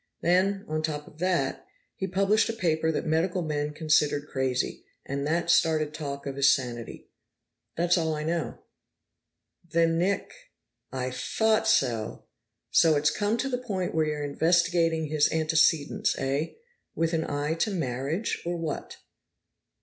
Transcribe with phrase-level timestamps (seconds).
[0.23, 5.27] Then, on top of that, he published a paper that medical men considered crazy, and
[5.27, 7.11] that started talk of his sanity.
[7.77, 8.63] That's all I know."
[9.63, 10.33] "Then Nick."
[10.91, 12.23] "I thought so!
[12.71, 16.53] So it's come to the point where you're investigating his antecedents, eh?
[16.95, 18.97] With an eye to marriage, or what?"